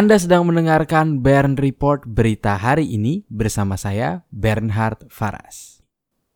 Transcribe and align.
Anda 0.00 0.16
sedang 0.16 0.48
mendengarkan 0.48 1.20
Bern 1.20 1.60
Report 1.60 2.00
berita 2.08 2.56
hari 2.56 2.88
ini 2.88 3.28
bersama 3.28 3.76
saya 3.76 4.24
Bernhard 4.32 5.04
Faras. 5.12 5.84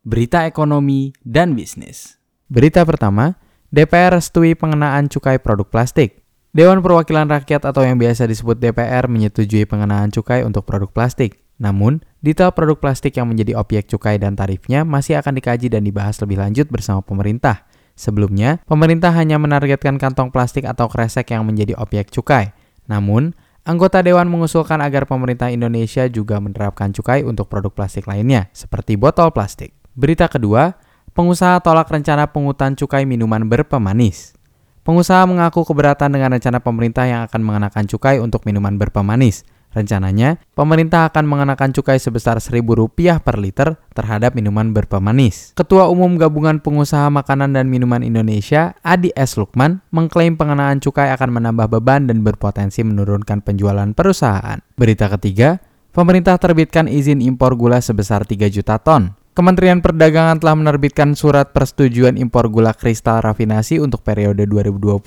Berita 0.04 0.44
ekonomi 0.44 1.16
dan 1.24 1.56
bisnis. 1.56 2.20
Berita 2.44 2.84
pertama, 2.84 3.40
DPR 3.72 4.20
restui 4.20 4.52
pengenaan 4.52 5.08
cukai 5.08 5.40
produk 5.40 5.64
plastik. 5.64 6.28
Dewan 6.52 6.84
Perwakilan 6.84 7.24
Rakyat 7.24 7.64
atau 7.64 7.80
yang 7.80 7.96
biasa 7.96 8.28
disebut 8.28 8.60
DPR 8.60 9.08
menyetujui 9.08 9.64
pengenaan 9.64 10.12
cukai 10.12 10.44
untuk 10.44 10.68
produk 10.68 10.92
plastik. 10.92 11.40
Namun, 11.56 12.04
detail 12.20 12.52
produk 12.52 12.76
plastik 12.76 13.16
yang 13.16 13.32
menjadi 13.32 13.56
objek 13.56 13.88
cukai 13.88 14.20
dan 14.20 14.36
tarifnya 14.36 14.84
masih 14.84 15.16
akan 15.16 15.40
dikaji 15.40 15.72
dan 15.72 15.88
dibahas 15.88 16.20
lebih 16.20 16.36
lanjut 16.36 16.68
bersama 16.68 17.00
pemerintah. 17.00 17.64
Sebelumnya, 17.96 18.60
pemerintah 18.68 19.16
hanya 19.16 19.40
menargetkan 19.40 19.96
kantong 19.96 20.28
plastik 20.28 20.68
atau 20.68 20.84
kresek 20.92 21.32
yang 21.32 21.48
menjadi 21.48 21.72
objek 21.80 22.12
cukai. 22.12 22.52
Namun, 22.84 23.32
Anggota 23.64 24.04
dewan 24.04 24.28
mengusulkan 24.28 24.76
agar 24.84 25.08
pemerintah 25.08 25.48
Indonesia 25.48 26.04
juga 26.12 26.36
menerapkan 26.36 26.92
cukai 26.92 27.24
untuk 27.24 27.48
produk 27.48 27.72
plastik 27.72 28.04
lainnya, 28.04 28.52
seperti 28.52 29.00
botol 29.00 29.32
plastik. 29.32 29.72
Berita 29.96 30.28
kedua, 30.28 30.76
pengusaha 31.16 31.64
tolak 31.64 31.88
rencana 31.88 32.28
pungutan 32.28 32.76
cukai 32.76 33.08
minuman 33.08 33.40
berpemanis. 33.48 34.36
Pengusaha 34.84 35.24
mengaku 35.24 35.64
keberatan 35.64 36.12
dengan 36.12 36.36
rencana 36.36 36.60
pemerintah 36.60 37.08
yang 37.08 37.24
akan 37.24 37.40
mengenakan 37.40 37.88
cukai 37.88 38.20
untuk 38.20 38.44
minuman 38.44 38.76
berpemanis. 38.76 39.48
Rencananya, 39.74 40.38
pemerintah 40.54 41.10
akan 41.10 41.26
mengenakan 41.26 41.74
cukai 41.74 41.98
sebesar 41.98 42.38
Rp1.000 42.38 43.18
per 43.18 43.42
liter 43.42 43.74
terhadap 43.90 44.38
minuman 44.38 44.70
berpemanis. 44.70 45.50
Ketua 45.58 45.90
Umum 45.90 46.14
Gabungan 46.14 46.62
Pengusaha 46.62 47.10
Makanan 47.10 47.58
dan 47.58 47.66
Minuman 47.66 48.06
Indonesia, 48.06 48.78
Adi 48.86 49.10
S. 49.18 49.34
Lukman, 49.34 49.82
mengklaim 49.90 50.38
pengenaan 50.38 50.78
cukai 50.78 51.10
akan 51.10 51.42
menambah 51.42 51.66
beban 51.66 52.06
dan 52.06 52.22
berpotensi 52.22 52.86
menurunkan 52.86 53.42
penjualan 53.42 53.90
perusahaan. 53.90 54.62
Berita 54.78 55.10
ketiga, 55.10 55.58
pemerintah 55.90 56.38
terbitkan 56.38 56.86
izin 56.86 57.18
impor 57.18 57.58
gula 57.58 57.82
sebesar 57.82 58.22
3 58.22 58.46
juta 58.46 58.78
ton. 58.78 59.18
Kementerian 59.34 59.82
Perdagangan 59.82 60.38
telah 60.38 60.54
menerbitkan 60.54 61.18
surat 61.18 61.50
persetujuan 61.50 62.14
impor 62.14 62.46
gula 62.46 62.70
kristal 62.70 63.18
rafinasi 63.18 63.82
untuk 63.82 64.06
periode 64.06 64.46
2020. 64.46 65.02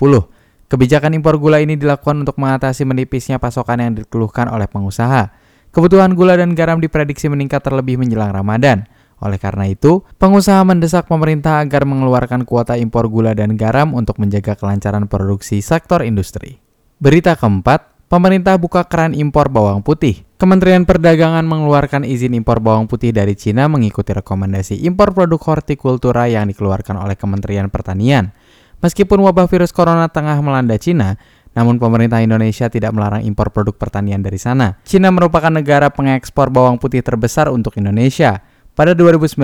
Kebijakan 0.68 1.16
impor 1.16 1.40
gula 1.40 1.64
ini 1.64 1.80
dilakukan 1.80 2.28
untuk 2.28 2.36
mengatasi 2.36 2.84
menipisnya 2.84 3.40
pasokan 3.40 3.80
yang 3.80 3.92
dikeluhkan 3.96 4.52
oleh 4.52 4.68
pengusaha. 4.68 5.32
Kebutuhan 5.72 6.12
gula 6.12 6.36
dan 6.36 6.52
garam 6.52 6.76
diprediksi 6.76 7.32
meningkat 7.32 7.64
terlebih 7.64 7.96
menjelang 7.96 8.36
Ramadan. 8.36 8.84
Oleh 9.24 9.40
karena 9.40 9.64
itu, 9.64 10.04
pengusaha 10.20 10.60
mendesak 10.68 11.08
pemerintah 11.08 11.64
agar 11.64 11.88
mengeluarkan 11.88 12.44
kuota 12.44 12.76
impor 12.76 13.08
gula 13.08 13.32
dan 13.32 13.56
garam 13.56 13.96
untuk 13.96 14.20
menjaga 14.20 14.60
kelancaran 14.60 15.08
produksi 15.08 15.64
sektor 15.64 16.04
industri. 16.04 16.60
Berita 17.00 17.32
keempat, 17.32 18.06
pemerintah 18.12 18.60
buka 18.60 18.84
keran 18.84 19.16
impor 19.16 19.48
bawang 19.48 19.80
putih. 19.80 20.22
Kementerian 20.38 20.86
Perdagangan 20.86 21.42
mengeluarkan 21.48 22.06
izin 22.06 22.36
impor 22.36 22.62
bawang 22.62 22.86
putih 22.86 23.10
dari 23.10 23.34
Cina 23.34 23.66
mengikuti 23.66 24.14
rekomendasi 24.14 24.86
impor 24.86 25.10
produk 25.10 25.40
hortikultura 25.42 26.30
yang 26.30 26.46
dikeluarkan 26.46 26.94
oleh 27.00 27.16
Kementerian 27.18 27.72
Pertanian. 27.72 28.30
Meskipun 28.78 29.18
wabah 29.18 29.50
virus 29.50 29.74
corona 29.74 30.06
tengah 30.06 30.38
melanda 30.38 30.78
Cina, 30.78 31.18
namun 31.58 31.82
pemerintah 31.82 32.22
Indonesia 32.22 32.70
tidak 32.70 32.94
melarang 32.94 33.26
impor 33.26 33.50
produk 33.50 33.74
pertanian 33.74 34.22
dari 34.22 34.38
sana. 34.38 34.78
Cina 34.86 35.10
merupakan 35.10 35.50
negara 35.50 35.90
pengekspor 35.90 36.54
bawang 36.54 36.78
putih 36.78 37.02
terbesar 37.02 37.50
untuk 37.50 37.74
Indonesia. 37.74 38.38
Pada 38.78 38.94
2019, 38.94 39.34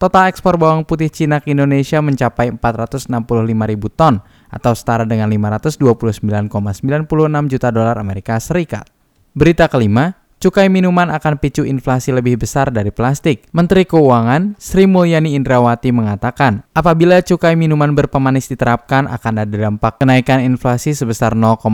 total 0.00 0.32
ekspor 0.32 0.56
bawang 0.56 0.88
putih 0.88 1.12
Cina 1.12 1.44
ke 1.44 1.52
Indonesia 1.52 2.00
mencapai 2.00 2.48
465 2.56 3.12
ribu 3.44 3.92
ton 3.92 4.24
atau 4.48 4.72
setara 4.72 5.04
dengan 5.04 5.28
529,96 5.28 6.48
juta 7.52 7.68
dolar 7.68 8.00
Amerika 8.00 8.40
Serikat. 8.40 8.88
Berita 9.36 9.68
kelima, 9.68 10.16
cukai 10.42 10.68
minuman 10.68 11.08
akan 11.08 11.40
picu 11.40 11.64
inflasi 11.64 12.12
lebih 12.12 12.36
besar 12.40 12.68
dari 12.68 12.92
plastik. 12.92 13.48
Menteri 13.56 13.88
Keuangan 13.88 14.58
Sri 14.60 14.84
Mulyani 14.84 15.32
Indrawati 15.34 15.90
mengatakan, 15.90 16.62
apabila 16.76 17.24
cukai 17.24 17.56
minuman 17.56 17.96
berpemanis 17.96 18.52
diterapkan 18.52 19.08
akan 19.08 19.32
ada 19.40 19.54
dampak 19.54 20.02
kenaikan 20.02 20.44
inflasi 20.44 20.92
sebesar 20.92 21.32
0,16 21.32 21.68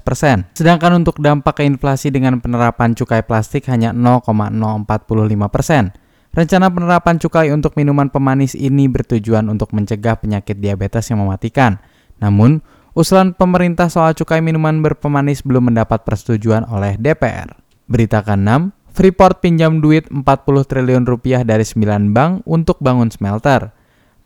persen. 0.00 0.48
Sedangkan 0.56 1.00
untuk 1.00 1.20
dampak 1.20 1.60
ke 1.60 1.62
inflasi 1.64 2.12
dengan 2.12 2.38
penerapan 2.40 2.92
cukai 2.92 3.24
plastik 3.24 3.68
hanya 3.68 3.90
0,045 3.92 5.48
persen. 5.48 5.96
Rencana 6.36 6.68
penerapan 6.68 7.16
cukai 7.16 7.48
untuk 7.48 7.80
minuman 7.80 8.12
pemanis 8.12 8.52
ini 8.52 8.92
bertujuan 8.92 9.48
untuk 9.48 9.72
mencegah 9.72 10.20
penyakit 10.20 10.60
diabetes 10.60 11.08
yang 11.08 11.24
mematikan. 11.24 11.80
Namun, 12.20 12.60
usulan 12.92 13.32
pemerintah 13.32 13.88
soal 13.88 14.12
cukai 14.12 14.44
minuman 14.44 14.84
berpemanis 14.84 15.40
belum 15.40 15.72
mendapat 15.72 16.04
persetujuan 16.04 16.68
oleh 16.68 17.00
DPR. 17.00 17.65
Berita 17.86 18.18
ke-6, 18.22 18.74
Freeport 18.90 19.38
pinjam 19.38 19.78
duit 19.78 20.10
40 20.10 20.24
triliun 20.66 21.04
rupiah 21.06 21.46
dari 21.46 21.62
9 21.62 22.10
bank 22.10 22.42
untuk 22.48 22.82
bangun 22.82 23.12
smelter. 23.12 23.70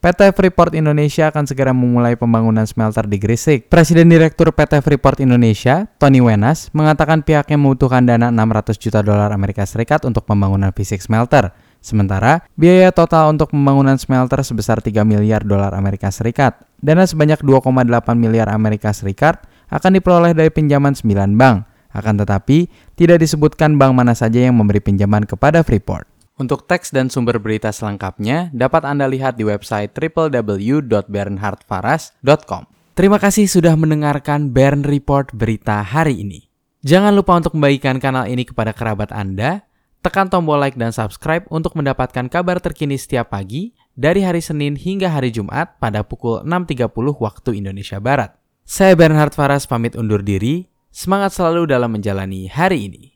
PT 0.00 0.32
Freeport 0.32 0.72
Indonesia 0.72 1.28
akan 1.28 1.44
segera 1.44 1.76
memulai 1.76 2.16
pembangunan 2.16 2.64
smelter 2.64 3.04
di 3.04 3.20
Gresik. 3.20 3.68
Presiden 3.68 4.08
Direktur 4.08 4.48
PT 4.48 4.80
Freeport 4.80 5.20
Indonesia, 5.20 5.84
Tony 6.00 6.24
Wenas, 6.24 6.72
mengatakan 6.72 7.20
pihaknya 7.20 7.60
membutuhkan 7.60 8.08
dana 8.08 8.32
600 8.32 8.80
juta 8.80 9.04
dolar 9.04 9.28
Amerika 9.28 9.68
Serikat 9.68 10.08
untuk 10.08 10.24
pembangunan 10.24 10.72
fisik 10.72 11.04
smelter. 11.04 11.52
Sementara, 11.84 12.48
biaya 12.56 12.96
total 12.96 13.36
untuk 13.36 13.52
pembangunan 13.52 14.00
smelter 14.00 14.40
sebesar 14.40 14.80
3 14.80 15.04
miliar 15.04 15.44
dolar 15.44 15.76
Amerika 15.76 16.08
Serikat. 16.08 16.64
Dana 16.80 17.04
sebanyak 17.04 17.44
2,8 17.44 17.84
miliar 18.16 18.48
Amerika 18.48 18.96
Serikat 18.96 19.44
akan 19.68 20.00
diperoleh 20.00 20.32
dari 20.32 20.48
pinjaman 20.48 20.96
9 20.96 21.36
bank. 21.36 21.69
Akan 21.90 22.18
tetapi, 22.18 22.70
tidak 22.94 23.22
disebutkan 23.22 23.78
bank 23.78 23.94
mana 23.94 24.14
saja 24.14 24.46
yang 24.46 24.58
memberi 24.58 24.78
pinjaman 24.78 25.26
kepada 25.26 25.66
Freeport. 25.66 26.10
Untuk 26.40 26.64
teks 26.64 26.88
dan 26.88 27.12
sumber 27.12 27.36
berita 27.36 27.68
selengkapnya 27.68 28.48
dapat 28.56 28.88
Anda 28.88 29.04
lihat 29.04 29.36
di 29.36 29.44
website 29.44 29.92
www.bernhardfaras.com. 29.92 32.62
Terima 32.96 33.20
kasih 33.20 33.44
sudah 33.44 33.76
mendengarkan 33.76 34.48
Bern 34.48 34.80
Report 34.80 35.28
berita 35.36 35.84
hari 35.84 36.24
ini. 36.24 36.48
Jangan 36.80 37.12
lupa 37.12 37.36
untuk 37.36 37.52
membagikan 37.52 38.00
kanal 38.00 38.24
ini 38.24 38.48
kepada 38.48 38.72
kerabat 38.72 39.12
Anda, 39.12 39.68
tekan 40.00 40.32
tombol 40.32 40.56
like 40.56 40.80
dan 40.80 40.96
subscribe 40.96 41.44
untuk 41.52 41.76
mendapatkan 41.76 42.32
kabar 42.32 42.56
terkini 42.56 42.96
setiap 42.96 43.36
pagi 43.36 43.76
dari 43.92 44.24
hari 44.24 44.40
Senin 44.40 44.80
hingga 44.80 45.12
hari 45.12 45.28
Jumat 45.28 45.76
pada 45.76 46.08
pukul 46.08 46.40
6.30 46.48 46.88
waktu 47.20 47.60
Indonesia 47.60 48.00
Barat. 48.00 48.32
Saya 48.64 48.96
Bernhard 48.96 49.36
Faras 49.36 49.68
pamit 49.68 49.92
undur 49.92 50.24
diri, 50.24 50.72
Semangat 50.90 51.38
selalu 51.38 51.70
dalam 51.70 51.94
menjalani 51.94 52.50
hari 52.50 52.90
ini. 52.90 53.14